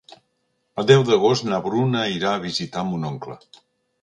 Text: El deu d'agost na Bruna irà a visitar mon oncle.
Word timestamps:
El 0.83 0.87
deu 0.91 1.03
d'agost 1.11 1.45
na 1.49 1.59
Bruna 1.67 2.01
irà 2.15 2.33
a 2.33 2.41
visitar 2.47 2.85
mon 2.89 3.07
oncle. 3.13 3.39